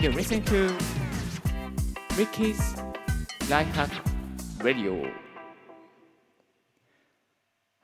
[0.00, 0.74] You're listening to
[2.16, 2.74] Ricky's
[3.50, 3.90] Life Hack
[4.62, 5.06] Radio.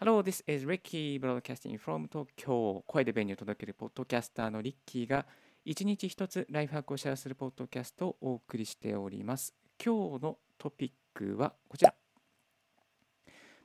[0.00, 2.82] Hello, this is Ricky broadcasting from Tokyo.
[2.86, 5.26] 声で便利を届けるポッドキャスターのリッキーが
[5.66, 9.54] 一日一つライフハックをシェアするポッドキャストをお送りしております。
[9.84, 11.92] 今日のトピックはこちら。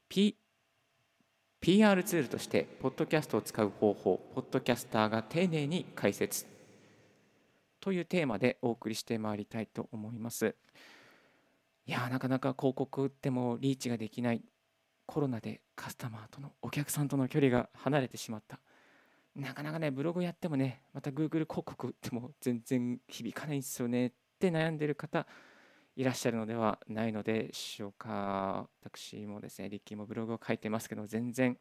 [0.10, 0.36] P
[1.62, 6.51] PR ツールとしてポッドキャストを使う方法、ポッドキャスターが丁寧に解説
[7.82, 10.56] というテーマでお送りしてまいりたいと思います。
[11.86, 14.42] いやなかなか広告売ってもリーチができない
[15.06, 18.60] コロナでカスタマーとのお客さんとの距離が離れてしまった
[19.36, 25.26] なかなかねブログやってもねまた Google 広告売っても全然響かないんですよねって悩んでる方
[25.96, 28.70] いらっしゃるのではないのでしょうか。
[28.82, 31.58] 私もですね、リッキーもブログを書いてますけど、全然、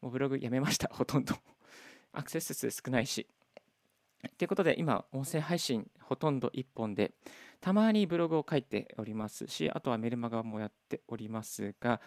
[0.00, 1.34] もうブログやめました、ほとんど。
[2.12, 3.26] アクセス数少ないし。
[4.36, 7.12] ということで、今、音声配信ほとんど1本で、
[7.60, 9.46] たまにブログを書いております。
[9.46, 12.00] し、あとはメルマガもやっておりますが、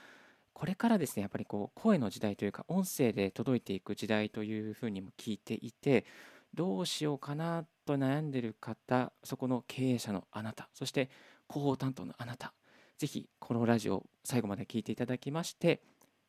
[0.53, 6.05] これからですね、やっぱりこう声の時代というか、音声で届いていく時代というふうにも聞いていて、
[6.53, 11.09] どうしようかなと悩んでいる方、そこの経営者のあなた、そして
[11.49, 12.53] 広報担当のあなた、
[12.97, 15.81] ぜひこのラジオを最後まで聞いていただきまして、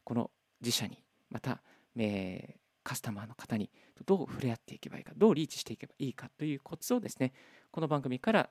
[0.04, 1.60] この自社に、また、
[1.96, 3.70] え、カスタマーの方に
[4.04, 7.32] どう触れ合っていけばいいか、どうリーチしていけばいいかというコツをですね、
[7.70, 8.50] この番組から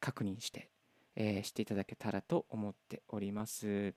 [0.00, 0.70] 確認して、
[1.16, 3.94] えー、していただけたらと思っております。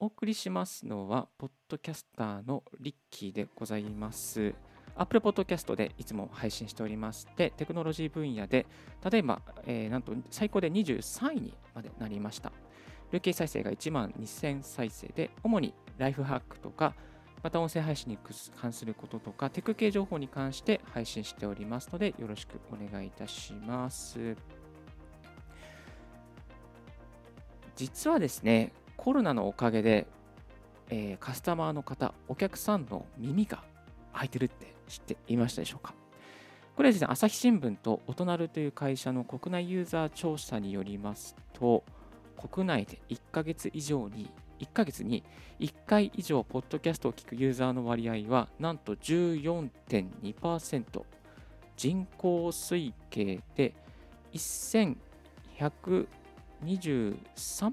[0.00, 4.54] お送りしますのは、ポッドキャスターのリッキーでございます。
[4.94, 8.66] Apple Podcast でいつも配信しておりまして、テクノロジー分野で、
[9.10, 12.52] 例えば、えー、なんと最高で23位にまでなりました。
[13.10, 16.94] 累計再生が1万2000再生で、主にライフハックとか、
[17.42, 18.18] また音声配信に
[18.60, 24.36] 関することとか、テク系情報に関して配信しておりますので、よろしくお願いいたします。
[27.76, 30.06] 実はですね、コロナのおかげで、
[30.90, 33.62] えー、カスタマーの方、お客さんの耳が
[34.12, 35.94] 開いてるって知っていましたでしょうか？
[36.74, 41.84] これはですね、朝日新聞とオトナルという会社の国内ユーザー調査によりますと、
[42.38, 45.24] 国内で1ヶ月以上に、1ヶ月に
[45.60, 51.02] 1回以上、ポッドキャストを聞くユーザーの割合は、なんと14.2%、
[51.76, 53.74] 人口推計で
[54.32, 54.96] 1123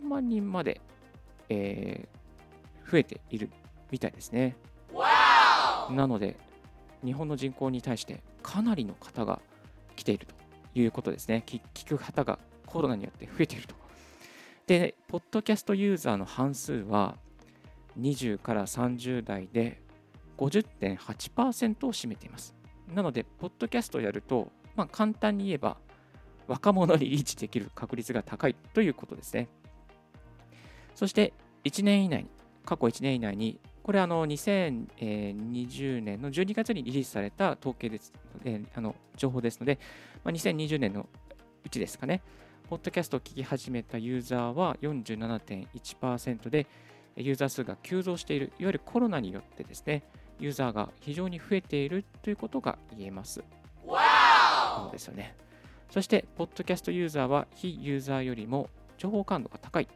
[0.03, 0.81] 万人まで、
[1.49, 3.49] えー、増えている
[3.91, 4.55] みたいですね。
[5.91, 6.37] なので、
[7.03, 9.39] 日本の人口に対してかなりの方が
[9.95, 10.33] 来ていると
[10.73, 11.43] いうことですね。
[11.45, 13.75] 聞く方がコロナによって増えていると。
[14.67, 17.17] で、ポッドキャストユーザーの半数は
[17.99, 19.81] 20から30代で
[20.37, 22.55] 50.8%を占めています。
[22.93, 25.77] なので、ポッドキャストをやると、まあ、簡単に言えば
[26.47, 29.49] 若者にリーチできる確率が高いということですね。
[30.95, 31.33] そして
[31.63, 32.29] 1年以内に、
[32.65, 38.11] 過去1年以内にこれあの2020年の12月にリリースされた統計です、
[38.43, 39.77] えー、あの情報ですので、
[40.23, 41.07] まあ、2020年の
[41.63, 42.23] うちですかね、
[42.67, 46.65] ポッドキャストを聞き始めたユーザーは47.1%で、
[47.15, 50.01] ユーザー数が急増している、いわゆるコロナによってですね、
[50.39, 53.43] ユーザーが非常に増えているということが言えます。
[54.77, 55.35] そうですよね。
[55.91, 59.87] そして、ポッドキャストユーザーは非ユーザーよりも情報感度が高い。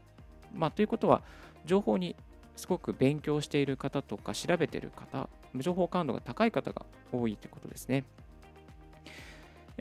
[0.53, 1.23] まあ、ということは、
[1.65, 2.15] 情報に
[2.55, 8.03] すごく勉強している方とか調べている方、情報感度が高い方が多いということですね。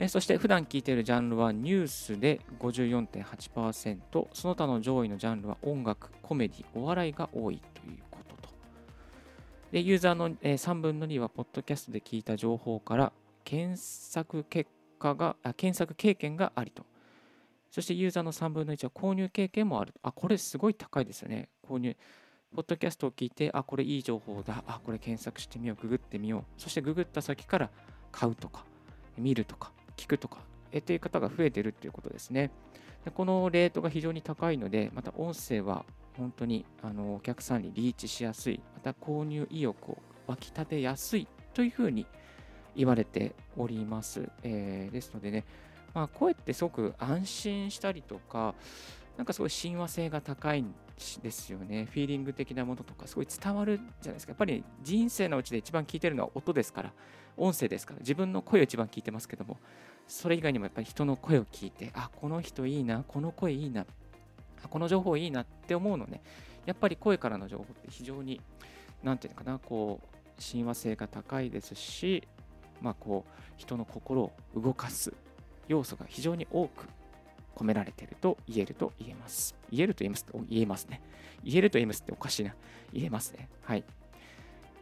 [0.01, 8.49] えそして普段聞いているジャンルはニュースで54.8%、その他の上位のジャンルは音楽、コメディ、お笑いが多いということと。
[9.73, 13.11] でユーザーのえ3分の2は、ポッドキャストで聞いた情報から
[13.43, 16.85] 検索結果が、あ検索経験がありと。
[17.69, 19.99] そしてユーザーの3分の1は購入経験もあると。
[20.03, 21.49] あ、これすごい高いですよね。
[21.67, 21.93] 購入。
[22.55, 27.69] ポッドキャストを聞いて、あ、これいい情報だ、あ、これ検索してみよう、ググってみよう、そしてググった先から
[28.13, 28.63] 買うとか、
[29.17, 30.37] 見るとか、聞くとか、
[30.71, 32.51] えという方が増えているということですね。
[33.03, 35.85] でこのレートが非常に高いので、また音声は
[36.17, 39.97] 本当にあのお客さんにリーチしやすい、また購入意欲を
[40.27, 42.05] 湧き立てやすいというふうに
[42.75, 44.29] 言われております。
[44.43, 45.43] えー、ですのでね、
[45.93, 48.55] まあ、声ってすごく安心したりとか、
[49.19, 50.73] なんかすごい親和性が高いん
[51.21, 51.89] ですよね。
[51.91, 54.31] フィーリング的なものとかすごい伝わるじゃないですか。
[54.31, 56.93] やっぱり人生のうちで一番聞いてるのは音ですから、
[57.35, 59.57] 音声ですから、自分の声を一番聞いてますけども、
[60.07, 63.85] それ以外にもやっぱり人の声を聞いて、あ、この人いいな、この声いいな、
[64.69, 66.21] この情報いいなって思うのね、
[66.65, 68.39] やっぱり声からの情報って非常に、
[69.03, 72.25] なんていうのかな、こう、親和性が高いですし、
[72.79, 75.13] まあ、こう人の心を動かす
[75.67, 76.87] 要素が非常に多く
[77.59, 79.55] 込められていると言えると言えます。
[79.71, 81.01] 言えると言えます言えますね。
[81.43, 82.55] 言えると言えますっておかしいな。
[82.93, 83.49] 言えますね。
[83.63, 83.83] はい。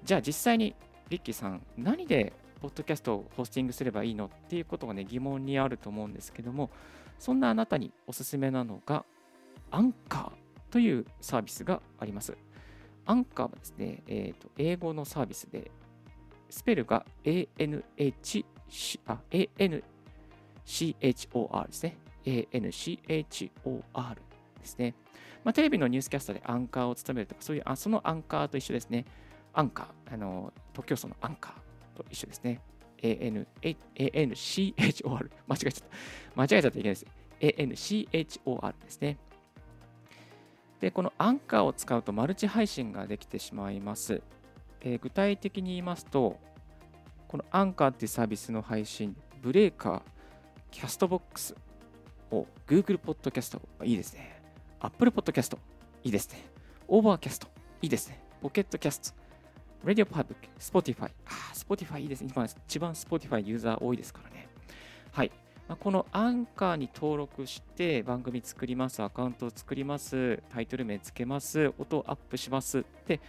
[0.03, 0.75] じゃあ実際に
[1.09, 6.69] リッキーさん、何でポッドキャストをホスティングすればいいのっていうことがね、疑問にあると思うんですけども、
[7.19, 9.05] そんなあなたにおすすめなのが、
[9.71, 12.35] アンカーというサービスがあります。
[13.05, 15.71] アンカーはですね、えーと、英語のサービスで、
[16.49, 18.45] スペルが ANH
[19.05, 21.97] あ ANCHOR ですね。
[22.27, 24.15] ANCHOR
[24.59, 24.93] ですね。
[25.43, 29.05] まあ、テレビのニュースキャスターでアンカーを務めるとか、そういう、あそのアンカーと一緒ですね。
[29.53, 32.61] アンカー、あの、特許層のアンカーと一緒ですね。
[33.01, 33.47] ANCHOR。
[35.47, 35.95] 間違えちゃった。
[36.35, 37.05] 間違えちゃったいけないです。
[37.39, 39.17] ANCHOR ですね。
[40.81, 44.21] で、このアンカーを使うとマルチ配信ができてしまいます。
[44.81, 46.37] えー、具体的に言いますと、
[47.27, 50.01] このアンカーっていうサービスの配信、ブレーカー、
[50.71, 51.55] キャストボックス
[52.31, 54.41] を Google Podcast いいですね。
[54.79, 55.57] Apple Podcast
[56.03, 56.45] いいですね。
[56.87, 57.47] Overcast
[57.81, 58.21] いいですね。
[58.41, 59.13] ポケットキャスト、
[59.83, 61.11] Radio Public、Spotify。
[61.25, 62.31] あ、Spotify いいですね。
[62.33, 64.47] 今一番 Spotify ユーザー多いですからね。
[65.11, 65.31] はい。
[65.67, 73.19] まこのアンカーに登録して番組作ります、アカウントを作ります、タイトル名つけます、音をアップしますって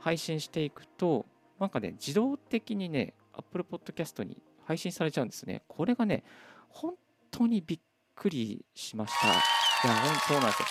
[0.00, 1.26] 配信していくと、
[1.60, 5.62] なんかね、自動的にね、Apple Podcast に配信されちゃうんですね。
[5.68, 6.24] これがね、
[6.70, 6.94] 本
[7.30, 7.80] 当にびっ
[8.14, 9.28] くりしました。
[9.28, 9.30] い
[9.90, 10.66] や、本当なんですよ。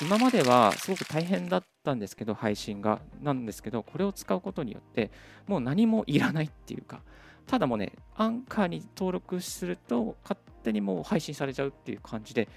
[0.00, 3.00] 今まではすごく大変だったんですけど、配信が。
[3.20, 5.10] なんですけど、これを使うことによって、
[5.46, 7.02] もう何もいらないっていうか、
[7.46, 12.48] ただもうね、アンカーに登録すると、勝手にもう配信されちゃうっていう感じで、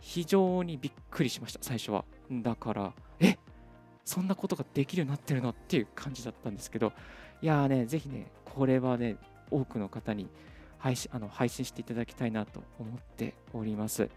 [0.00, 2.04] 非常にびっくりしました、最初は。
[2.30, 3.38] だから、え？
[4.04, 5.50] そんなことができるようになってるの？
[5.50, 6.92] っていう感じだったんですけど、
[7.42, 9.16] いやーね、ぜひね、これはね、
[9.50, 10.28] 多くの方に
[10.78, 14.08] 配信あの配信していただきたいなと思っております。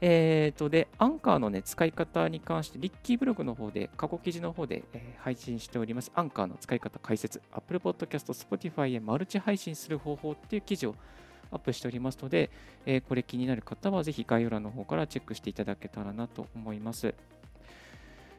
[0.00, 10.96] えーと、で、アンカーの、ね、使い方に関して、リッキーブログの方で、過去記事の方で、えー、配信しております、アンカーの使い方解説、Apple Podcast、Spotify へマルチ配信する方法っていう記事を
[11.50, 12.50] アップしておりますので、
[12.84, 17.14] えー、これ気になる方はぜひ概要欄の方からチェックしていただけたらなと思います。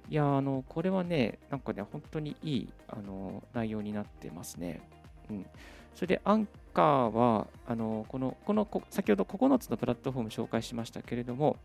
[0.10, 4.82] いや、あの、これはね、なんかね、本当にいいあの内容になってますね。
[5.30, 5.45] うん。
[5.94, 11.57] それで、アンカーは、あのこの、この、先ほど9つのプラットフォーム紹介しましたけれども、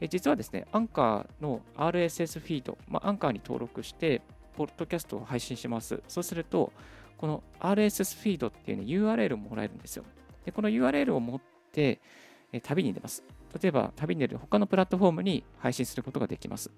[0.00, 4.22] え実はですね、アンカーの RSS フィード、まあ、アンカーに登録して、
[4.56, 6.02] ポッドキャストを配信します。
[6.08, 6.72] そうすると、
[7.18, 10.04] この RSS フィードっていうね、URL をもらえるんですよ。
[10.44, 12.00] で、この URL を持って、
[12.52, 13.22] え旅に出ます。
[13.60, 16.70] 例えば、旅に出る他のプラットフォームに配信することができます。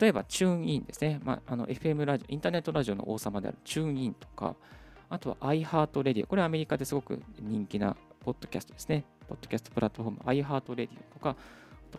[0.00, 1.20] 例えば、 TuneIn ですね。
[1.22, 4.56] まあ、あの FM ラジオ、インターネットラジオの王様である TuneIn とか、
[5.12, 6.26] あとは iHeartRadio。
[6.26, 9.04] これはアメリカですごく人気なポッドキャストですね。
[9.28, 11.36] ポッドキャストプラットフォーム iHeartRadio とか、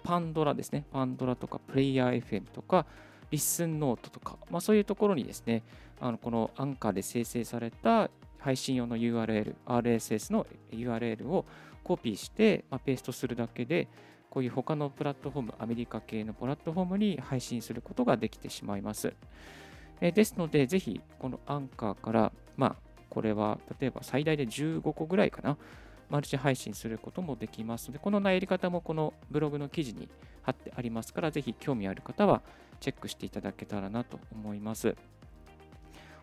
[0.01, 0.83] Pandora ですね。
[0.91, 2.87] Pandora とか、 Player FM とか、
[3.29, 5.61] Listen Notes とか、まあ、そういうところにですね、
[6.01, 11.45] あのこのアンカーで生成された配信用の URL、RSS の URL を
[11.83, 13.87] コピーして、まあ、ペーストするだけで、
[14.31, 19.13] こういう他のプラットフォーム、アメリカ系のプラットフォームに配信することができてしまいます。
[20.01, 25.55] えですので、ぜひこのアンカーから、まあ、これは例えば最大で15個ぐらいかな、
[26.09, 30.09] マルチ配信することもできますので、このやり方もこのブログの記事に
[30.41, 32.41] 貼ってありますから、ぜひ興味ある方は
[32.79, 34.95] チェックしていただけたらなと思います。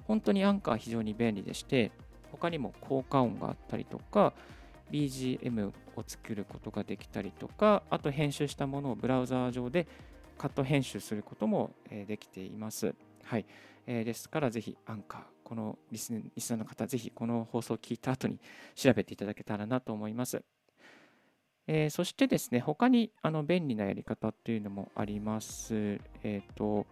[0.09, 1.93] 本当にアンカー非常に便利でして、
[2.33, 4.33] 他にも効果音があったりとか、
[4.91, 9.87] BGM を作ることができたりとか、あと編集したものをブラウザー上で
[10.39, 11.71] カット編集することも
[12.09, 12.97] できています。
[13.23, 13.47] はい。
[13.87, 18.39] えー、ですから、ぜひアンカー、このリスリスナーの方、ぜひこの放送を聞いた後に
[18.75, 20.43] 調べていただけたらなと思います。
[21.67, 26.01] えー、そしてですね、他にあの便利なやり方っていうのもあります。
[26.23, 26.87] えっ、ー、と、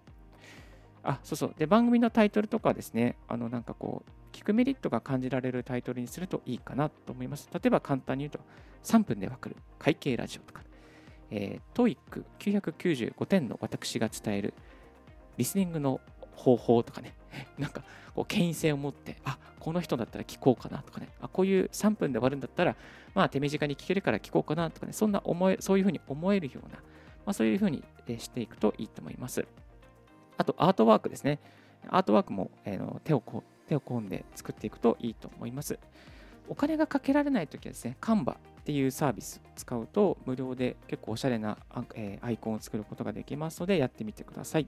[1.02, 1.54] あ、そうそう。
[1.56, 7.48] で、番組のタイトルとかですね、あの、なんかこう、聞くメリットが感じられるタイトルにするといいかなと思います。
[7.52, 8.40] 例えば簡単に言うと、
[8.84, 10.62] 3分でわかる会計ラジオとか、
[11.30, 11.96] えー、
[12.38, 14.54] TOEIC995 点の私が伝える
[15.36, 16.00] リスニングの
[16.38, 17.14] 方法とかね、
[17.58, 17.82] なんか
[18.14, 22.76] こう権威性を持って、あこの人だったら聞こうかなとかね、あこういう3分で終わるんだったら、
[23.14, 26.76] まあ手短に聞けるから聞こうかなとかね、そんな思えそういうふうに思えるような、
[27.26, 27.84] まあ、そういうふうに
[28.18, 29.46] していくといいと思います。
[30.38, 31.40] あと、アートワークですね。
[31.88, 35.78] アートワークも、えー、手をこ手を込んで作っていくといいと思います。
[36.48, 41.58] お金がかけられないときはですね、カンバっていうサービス使うと無料で結構おしゃれな
[42.22, 44.66] アイコンを作ることができますのでやってみてください。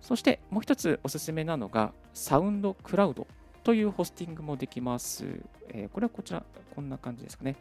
[0.00, 3.26] そしてもう一つおすすめなのがサウンドクラウド
[3.62, 5.24] というホスティングもできます。
[5.68, 6.42] えー、これはこちら、
[6.74, 7.56] こんな感じですかね。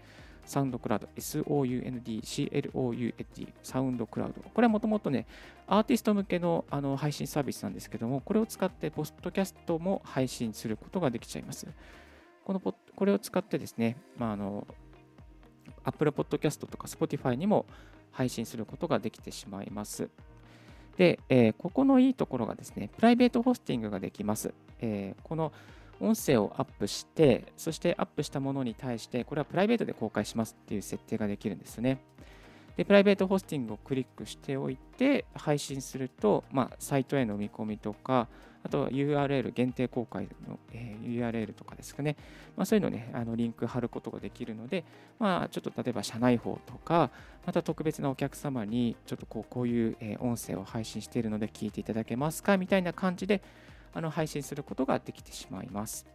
[0.46, 4.42] サウンドクラウド、SOUND、CLOUD、サウンドクラウド。
[4.50, 5.28] これはもともとね、
[5.68, 11.68] アーティスト向けのあの配信サービスなんですけども、これを使って、ポストキャストも配信することができちゃいます。
[12.46, 14.66] このこれを使ってですね、まあ、あの
[15.84, 17.68] Apple Podcast とか Spotify にも
[18.12, 20.10] 配信することができてしまいます。
[21.00, 24.54] で、えー、ここのいいところがですね、プライベートホスティングができます。
[24.82, 25.54] えー、この
[26.02, 32.02] 音声をアップして、そしてアップしたものに対して、これはプライベートで公開しますっていう設定ができるんですね。
[32.76, 38.28] で、プライベートホスティングをクリックしておいて、配信すると、まあ、サイトへの見込みとか、
[38.64, 42.18] あと URL、限定公開の、え、URL とかですかね、
[42.58, 44.84] まあ、そういうのね、あのリンク貼ることができるので、
[45.18, 47.10] まあ、ちょっと例えば社内法とか、
[47.46, 53.42] また特別なお客様に、ちょっとこうこういう、え音声を配信しているので聞いていただけますかみたいな感じで、
[53.94, 56.06] あの配信することができてしまいます。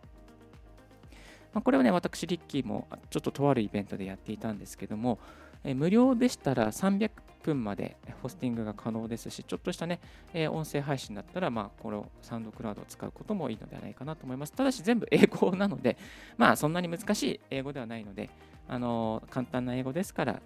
[1.55, 5.19] まあ、これはね、私、リッキーもちょっととあるイベントでやっていたんですけども、
[5.65, 7.11] え無料でしたら300
[7.43, 10.01] 分までホスティングが可能ですし、ちょっとしたね、
[10.33, 14.53] え音声配信だったら、まあ、このサウンドクラウドを使うこともいいのではないかなと思います。
[14.53, 15.97] ただし、全部英語なので、
[16.37, 18.31] まあ、そんなに難しい英語ではないので、
[18.67, 20.41] あの簡単な英語ですから、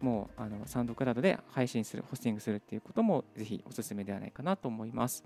[0.00, 5.24] もうあのサウンドクラウドで配信する、ホスティングするっていうこともぜひお勧めではないかなと思います。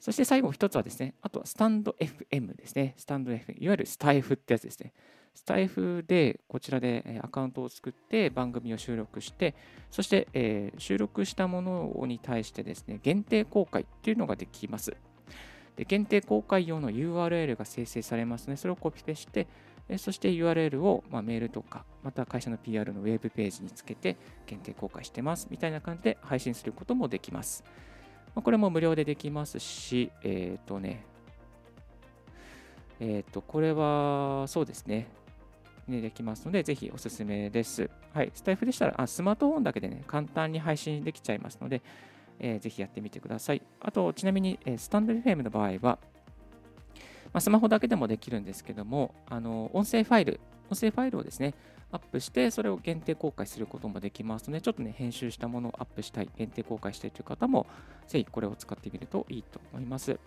[0.00, 2.94] そして最後一つはですね、あとはスタンド FM ですね。
[2.96, 4.92] スタンド FM、いわゆるスタイフってやつですね。
[5.38, 9.54] スタイフでこちらでアカウントを作って番組を収録して、
[9.88, 14.96] そして、え、収録したものに対してですね、限定公開っていうのができます。
[15.76, 19.46] で限定公開用の URL が生成されますので、それをコピペして、
[19.96, 27.62] そして URL を、まあ、メールとか、また会社の PR のウェブページにつけて限定公開してますみたいな感じで配信することもできます。
[28.34, 31.04] まこれも無料でできますし、えっ、ー、とね、
[32.98, 35.06] えっ、ー、と、これはそうですね、
[35.88, 37.90] ね、できますので、ぜひおすすめです。
[38.12, 41.82] はい、スタイフでしたらあ、スマートフォンだけでね、簡単に配信できちゃいますので、
[42.38, 43.62] えー、ぜひやってみてください。
[43.80, 45.98] あと、ちなみに、えー、スタンド FM の場合は、ま
[47.34, 50.40] あ、スマホだけでもできるんですけども、あの音声ファイル、
[50.70, 51.54] 音声ファイルをですね、
[51.90, 57.66] アップして、それを限定公開することもできますので、ちょっとね、編集したものをアップしたい、限定公開したいという方も、
[58.06, 60.18] ぜひこれを使ってみるといいと思います。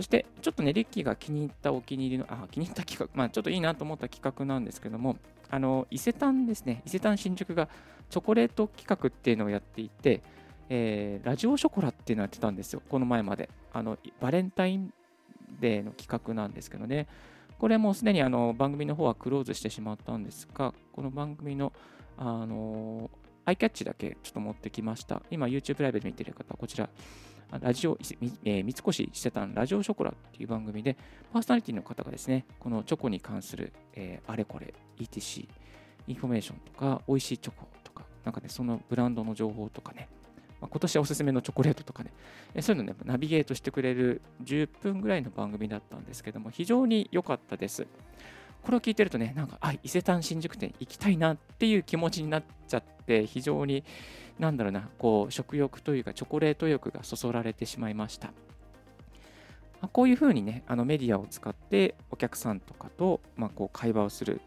[0.00, 5.18] そして、ちょっとね、リッキーが気に入ったお気に入りの、あ、気に入った企画、まあ、ちょっといいなと思った企画なんですけども、
[5.50, 7.68] あの、伊勢丹ですね、伊勢丹新宿が
[8.08, 10.22] チョコレート企画っていうのをやっていて、
[10.70, 13.50] えー、ラジオショコラっていうのをやってたんですよ、この前まで。
[13.74, 14.90] あの、バレンタイン
[15.60, 17.06] デーの企画なんですけどね、
[17.58, 21.74] これもうすでにあの番組の方はクローズしてしまったんですが、この番組の
[22.16, 23.10] あの
[23.44, 25.20] アイキャッチだけちょっと持ってきました。
[25.30, 26.88] 今 YouTube ライブで見てる方こちら、
[27.58, 27.98] ラジオ、
[28.44, 30.96] えー、三越伊勢丹ラジオショコラっていう番組で、
[31.32, 35.48] パーソナリティの方がですね、このチョコに関する、えー、あれこれ、ETC、
[36.06, 40.08] インフォメーションとか、美味しいチョコとか、なんかね、そのブランドの情報とかね、
[40.60, 42.12] まあ、今年おすすめのチョコレートとかね、
[42.60, 47.86] そういうのね、ナビゲートしてくれる10分ぐらいの番組だったんですけども、非常に良かったです。
[48.62, 53.84] これを聞いてるとね、なんか、あ、伊勢丹新宿店行きたいなっていう気持ちになっちゃって、非常に、
[54.38, 58.32] なんだろうな、こう、食欲というか、チョコレート欲がそそられてしまいました。
[59.80, 64.40] ま、こういうふうにね、あのメディアを使ってお客さんとかと、まあ、こう会話をする、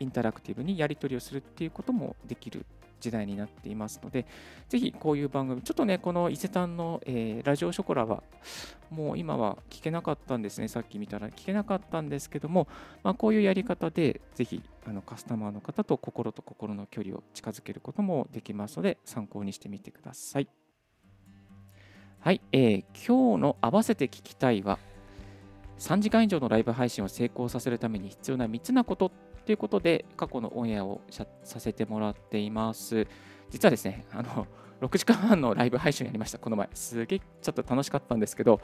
[0.00, 2.64] インタラクティブにやり取りをするっていうこともできる
[3.00, 4.26] 時代になっていますので、
[4.68, 8.22] ぜひこういう番組、ちょっとね、この伊勢丹の、えー、ラジオショコラは、
[8.90, 12.68] もう今は聞けなかったんですね、さっき見たら聞けなかったんですけども、
[13.02, 20.48] まあ、こういうやり方で、ぜひあのカスタマーの方と心と心の距離を近づけることもできますので、参考にしてみてください。
[22.20, 24.78] はい、えー、今日の合わせて聞きたいは、
[25.78, 29.12] 3時間以上のライブ配信を成功させるために必要な3つなこと
[29.48, 33.06] ということで、過去のオンエアをさせてもらっています。
[33.48, 34.46] 実はですね、あの、
[34.82, 36.68] 6時間半のライブ配信やりました、この前。
[36.74, 38.60] すげえちょっと楽しかったんですけど、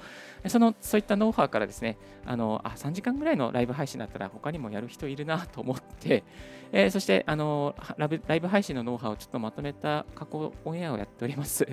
[0.46, 6.22] そのそういったノウハウからですね、あのあ3時間ぐらいのライブ配信だったら他にもやる人いるなと思って、
[6.70, 11.66] えー、そしてあのライブライブ配信のノウハウをちょっとまとめた過去オンエアをやっております。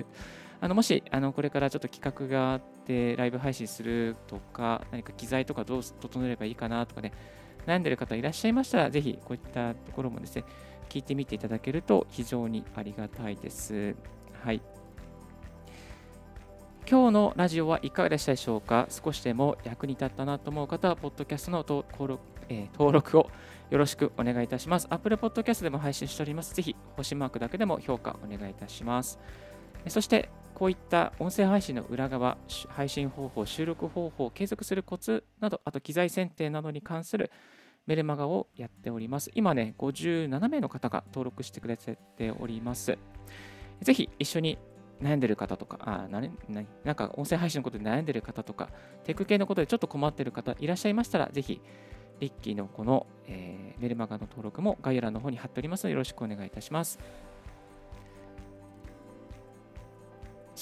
[0.62, 7.12] あのもしあのこれからちょっと企画があってライブ配信するとか、何か機材とかどう整えればいいかなとかね、
[7.66, 10.44] 悩んでる方いらっしゃいましたら、ぜひこういったところもですね、
[10.88, 13.94] 聞いてみていただけると非常にありがたいです。
[14.42, 14.60] はい。
[16.90, 18.88] 今日のラジオはいかがでしたでしょうか？
[18.90, 23.30] 少しでも役に立ったなと思う方は、ポッドキャストの登録,、えー、登録を
[23.70, 24.88] よろしくお願いいたします。
[24.90, 26.54] Apple Podcast でも配信しております。
[26.54, 29.18] ぜひ、星マークだけでも評価お願いいたします。
[29.88, 37.30] そして、こういった音声配信の裏側、配信方法、収録方法、継続するコツなど、あと機材選定などに関する
[37.86, 39.30] メルマガをやっております。
[39.34, 41.98] 今ね、57名の方が登録してくれて
[42.38, 42.96] おります。
[43.80, 44.58] ぜひ一緒に
[45.00, 46.22] 悩んでる方とか、あな
[46.84, 48.68] なんか音声配信のことで悩んでる方とか、
[49.04, 51.60] テク系のことでちょっと困ってる方いらっしゃいましたら、ぜひ、
[52.20, 57.00] リッキーのこの、えー、メルマガの登録も概要欄の方に貼っておりますので、よろしくお願いいたします。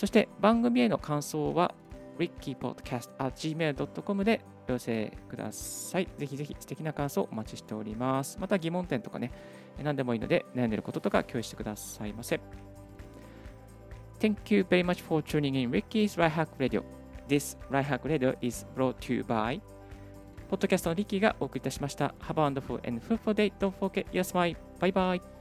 [0.00, 1.75] そして番組への感想は
[2.19, 6.09] rickypodcast.gmail.com でお寄せください。
[6.16, 8.38] ぜひぜひ素敵な感想をお待ちしております。
[8.40, 9.30] また疑問点とかね、
[9.83, 12.40] 何でもいいので悩んでることとか共有してくださいませ。
[14.21, 16.83] Thank you very much for tuning in Ricky's Right Hack Radio.
[17.28, 19.61] This Right Hack Radio is brought to you by
[20.49, 22.14] ポッドキャストのリッキーがお送りいたしました。
[22.21, 23.52] Have a wonderful and fruitful day.
[23.59, 24.57] Don't forget your smile.
[24.78, 25.39] Bye bye.